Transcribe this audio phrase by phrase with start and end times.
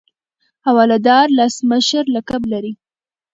[0.65, 2.73] حواله دار لس مشر لقب لري.